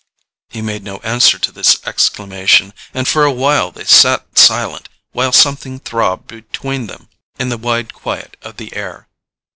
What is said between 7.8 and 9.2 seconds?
quiet of the air.